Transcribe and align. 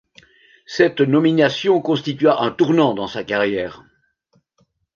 Cette 0.65 0.99
nomination 1.01 1.79
constitua 1.79 2.41
un 2.41 2.49
tournant 2.49 2.95
dans 2.95 3.05
sa 3.05 3.23
carrière. 3.23 3.83